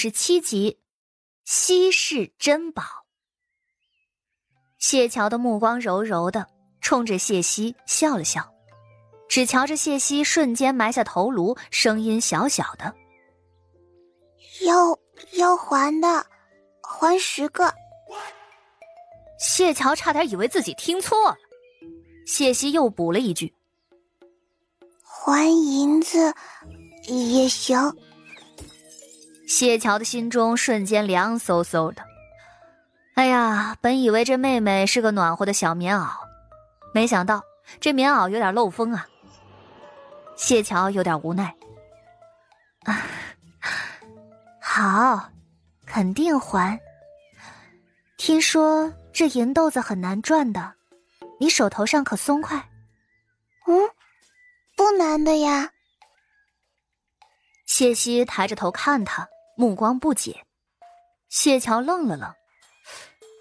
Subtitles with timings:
[0.00, 0.78] 十七集，
[1.44, 2.84] 稀世珍宝。
[4.78, 6.46] 谢桥的目光柔柔的，
[6.80, 8.48] 冲着谢希笑了笑，
[9.28, 12.94] 只瞧着谢希瞬间埋下头颅，声音小小的
[14.64, 14.96] ：“要
[15.32, 16.24] 要还的，
[16.80, 17.74] 还十个。”
[19.40, 21.36] 谢桥差点以为自己听错了，
[22.24, 23.52] 谢希又补了一句
[25.02, 26.32] ：“还银子
[27.08, 27.76] 也行。”
[29.48, 32.06] 谢桥的心中瞬间凉飕飕的。
[33.14, 36.10] 哎呀，本以为这妹妹是个暖和的小棉袄，
[36.92, 37.42] 没想到
[37.80, 39.08] 这棉袄有点漏风啊。
[40.36, 41.52] 谢桥有点无奈。
[42.84, 43.02] 啊，
[44.60, 45.30] 好，
[45.86, 46.78] 肯定还。
[48.18, 50.74] 听说这银豆子很难赚的，
[51.40, 52.56] 你手头上可松快。
[53.66, 53.90] 嗯，
[54.76, 55.70] 不难的呀。
[57.66, 59.26] 谢希抬着头看他。
[59.58, 60.44] 目光不解，
[61.28, 62.32] 谢桥愣了愣，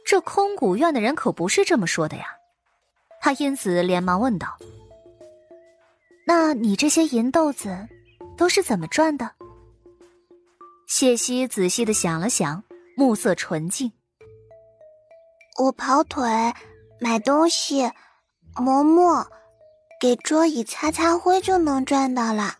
[0.03, 2.25] 这空谷院的人可不是这么说的呀。
[3.22, 4.58] 他因此连忙问道
[6.25, 7.88] ：“那你这些银豆子
[8.36, 9.31] 都是怎么赚的？”
[10.89, 12.63] 谢希仔细的想了想，
[12.95, 13.91] 目色纯净
[15.61, 16.28] ：“我跑腿、
[17.00, 17.91] 买东西、
[18.56, 19.23] 磨墨，
[20.02, 22.58] 给桌椅擦擦灰就能赚到了。”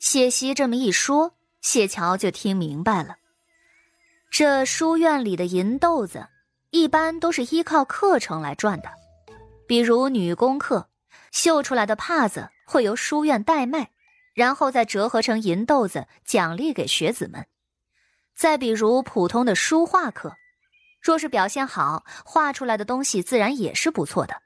[0.00, 1.32] 谢希这么一说。
[1.64, 3.16] 谢桥就听明白了，
[4.30, 6.28] 这书院里的银豆子，
[6.68, 8.90] 一般都是依靠课程来赚的。
[9.66, 10.90] 比如女工课，
[11.32, 13.90] 绣出来的帕子会由书院代卖，
[14.34, 17.46] 然后再折合成银豆子奖励给学子们。
[18.36, 20.36] 再比如普通的书画课，
[21.00, 24.36] 若是表现好，画出来的东西自然也是不错的，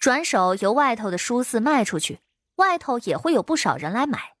[0.00, 2.18] 转手由外头的书肆卖出去，
[2.56, 4.32] 外头也会有不少人来买。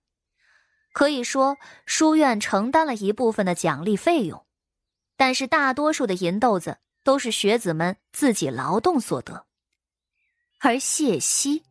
[0.98, 4.44] 可以说，书院承担了一部分的奖励费用，
[5.16, 9.44] 但是大多数的银豆子都是学子们自己劳动所得。
[10.58, 11.62] 而谢希，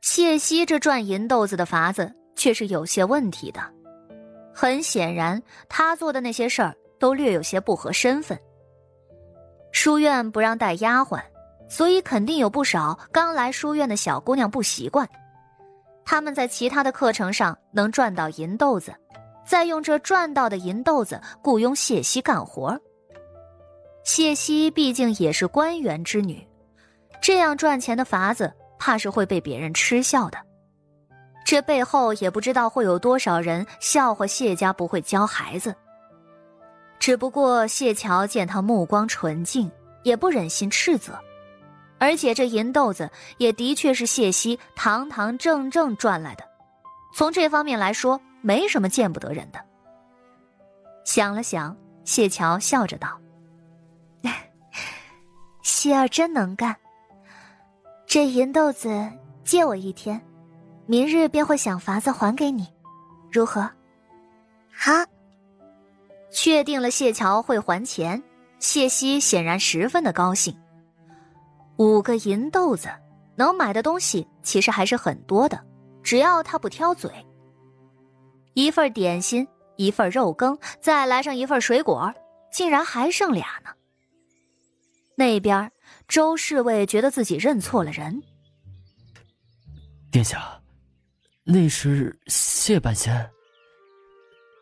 [0.00, 3.62] 谢希这赚银豆子的法子却是有些问题的。
[4.52, 8.36] 很显然，他做的那些事儿都略有些不合身份。
[9.70, 11.22] 书院不让带丫鬟，
[11.68, 15.08] 所以肯定有不少刚来书院的小姑娘不习惯。
[16.10, 18.92] 他们在其他的课程上能赚到银豆子，
[19.46, 22.76] 再用这赚到的银豆子雇佣谢希干活。
[24.02, 26.44] 谢希毕竟也是官员之女，
[27.22, 30.38] 这样赚钱的法子，怕是会被别人嗤笑的。
[31.44, 35.72] 这背后也不知道会有多少人笑话谢家不会教孩子。
[36.98, 39.70] 只不过谢桥见他目光纯净，
[40.02, 41.16] 也不忍心斥责。
[42.00, 46.44] 而且这银豆子也的确是谢希堂堂正正赚来的，
[47.14, 49.60] 从这方面来说，没什么见不得人的。
[51.04, 53.20] 想了想，谢桥笑着道
[55.62, 56.74] ：“希儿真能干。
[58.06, 59.08] 这银豆子
[59.44, 60.20] 借我一天，
[60.86, 62.66] 明日便会想法子还给你，
[63.30, 63.70] 如何？”
[64.74, 64.92] 好。
[66.32, 68.22] 确定了谢桥会还钱，
[68.60, 70.56] 谢希显然十分的高兴。
[71.80, 72.90] 五个银豆子
[73.36, 75.58] 能买的东西其实还是很多的，
[76.02, 77.10] 只要他不挑嘴。
[78.52, 82.12] 一份点心，一份肉羹，再来上一份水果，
[82.52, 83.70] 竟然还剩俩呢。
[85.16, 85.72] 那边
[86.06, 88.22] 周侍卫觉得自己认错了人。
[90.12, 90.60] 殿下，
[91.44, 93.26] 那是谢半仙，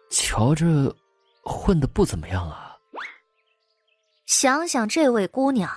[0.09, 0.95] 瞧着
[1.43, 2.77] 混的不怎么样啊。
[4.27, 5.69] 想想这位姑娘。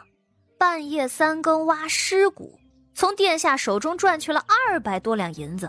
[0.61, 2.59] 半夜三更挖尸骨，
[2.93, 5.67] 从殿下手中赚去了二百多两银子，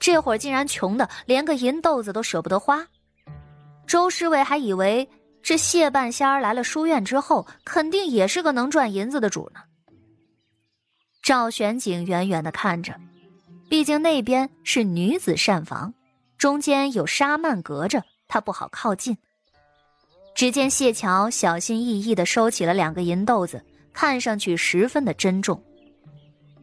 [0.00, 2.88] 这会儿竟然穷的连个银豆子都舍不得花。
[3.86, 5.06] 周侍卫还以为
[5.42, 9.60] 这谢半仙儿来了书院之后，肯定也是个能赚银子的主呢。
[11.22, 12.98] 赵玄景远远的看着，
[13.68, 15.92] 毕竟那边是女子膳房，
[16.38, 19.14] 中间有纱幔隔着，他不好靠近。
[20.34, 23.62] 只见谢桥小心翼翼的收起了两个银豆子。
[23.92, 25.62] 看上去十分的珍重，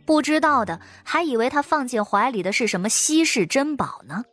[0.05, 4.23] 不知道的还以为他放进怀里的是什么稀世珍宝呢。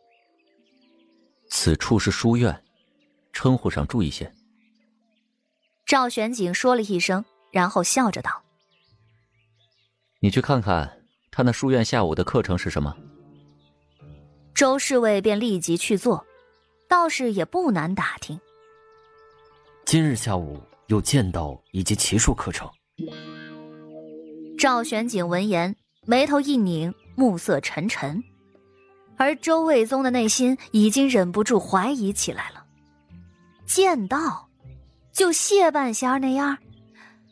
[1.49, 2.63] 此处是书院，
[3.31, 4.31] 称呼上注意些。
[5.85, 8.43] 赵玄景说了一声，然后笑着道
[10.19, 12.93] ：“你去看看他那书院下午的课程是什么。”
[14.53, 16.25] 周侍卫便立即去做，
[16.89, 18.37] 倒是也不难打听。
[19.85, 22.69] 今日下午有剑道以及骑术课程。
[24.57, 28.23] 赵玄景闻言，眉头一拧，目色沉沉，
[29.17, 32.65] 而周卫宗的内心已经忍不住怀疑起来了。
[33.67, 34.49] 剑道，
[35.13, 36.57] 就谢半仙那样。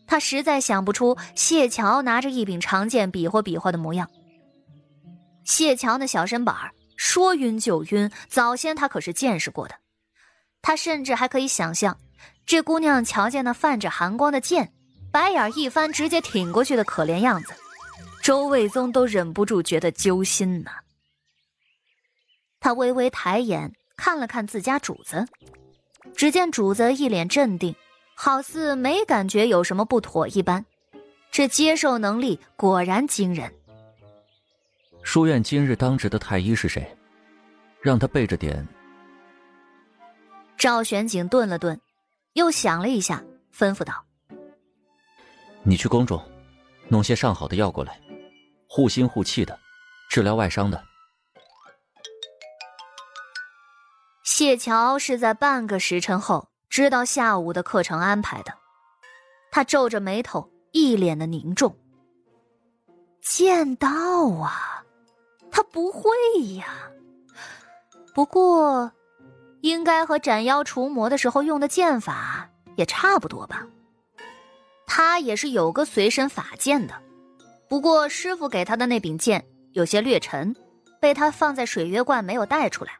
[0.06, 4.08] 他实在想不出谢桥拿着一柄长剑比划比划的模样。
[5.44, 9.74] 谢桥那小身板儿说晕就晕，早先他可是见识过的。
[10.62, 11.98] 他甚至还可以想象，
[12.46, 14.72] 这姑娘瞧见那泛着寒光的剑，
[15.16, 17.54] 白眼一翻，直接挺过去的可怜样子。
[18.22, 20.70] 周卫宗都忍不住觉得揪心呢。
[22.60, 25.26] 他微微抬眼看了看自家主子，
[26.18, 27.74] 只见主子一脸镇定。
[28.14, 30.66] 好似没感觉有什么不妥一般，
[31.32, 33.50] 这接受能力果然惊人。
[35.02, 36.86] 书院今日当值的太医是谁？
[37.80, 38.68] 让他备着点。
[40.58, 41.80] 赵玄景顿了顿，
[42.34, 43.24] 又想了一下，
[43.54, 44.06] 吩咐道
[45.68, 46.24] ：“你去宫中，
[46.88, 48.00] 弄些上好的药过来，
[48.70, 49.58] 护心护气的，
[50.10, 50.84] 治疗外伤的。”
[54.24, 56.50] 谢桥是在半个时辰后。
[56.68, 58.54] 知道下午的课程安排的，
[59.50, 61.74] 他皱着眉头，一脸的凝重。
[63.22, 63.88] 剑道
[64.42, 64.84] 啊，
[65.50, 66.12] 他不会
[66.58, 66.66] 呀。
[68.14, 68.92] 不过，
[69.62, 73.66] 应该和斩妖除魔的时候用的剑法也差不多吧。
[74.88, 76.94] 他也是有个随身法剑的，
[77.68, 79.44] 不过师傅给他的那柄剑
[79.74, 80.56] 有些略沉，
[81.00, 82.94] 被他放在水月观没有带出来。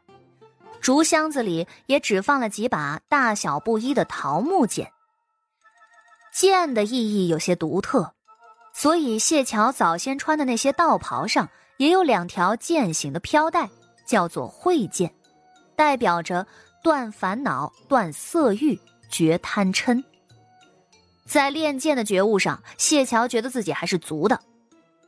[0.80, 4.92] 竹箱子里也只放了几把大小不一的桃木剑。
[6.32, 8.12] 剑的意义有些独特，
[8.74, 11.48] 所以谢桥早先穿的那些道袍上
[11.78, 13.68] 也有两条剑形的飘带，
[14.06, 15.12] 叫做慧剑，
[15.74, 16.46] 代表着
[16.84, 18.78] 断烦恼、断色欲、
[19.08, 20.04] 绝贪嗔。
[21.26, 24.40] 在练剑的觉悟上，谢桥觉得自己还是足的，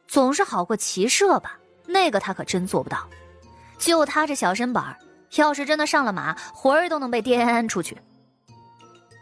[0.07, 3.09] 总是好过骑射吧，那个他可真做不到。
[3.79, 4.97] 就他这小身板儿。
[5.37, 8.01] 要是真的上了马，魂儿都能被颠出去。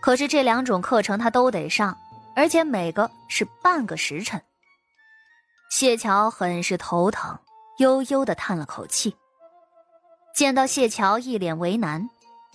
[0.00, 1.98] 可是这两种课程他都得上，
[2.36, 4.40] 而且每个是半个时辰。
[5.68, 7.36] 谢桥很是头疼，
[7.78, 9.16] 悠悠的叹了口气。
[10.32, 12.08] 见到谢桥一脸为难，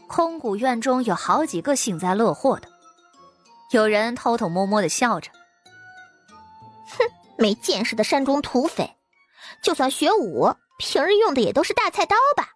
[0.07, 2.69] 空谷院中有好几个幸灾乐祸的，
[3.71, 5.31] 有人偷偷摸摸的笑着
[6.91, 6.97] ：“哼，
[7.37, 8.97] 没见识的山中土匪，
[9.63, 12.49] 就算学武，平日用的也都是大菜刀吧。”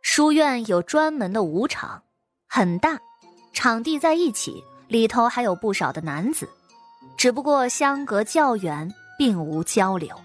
[0.00, 2.02] 书院有专门的武场，
[2.48, 2.98] 很大，
[3.52, 6.48] 场地在一起，里头还有不少的男子，
[7.16, 8.88] 只不过相隔较远，
[9.18, 10.16] 并无交流。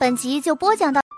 [0.00, 1.00] 本集就播讲到，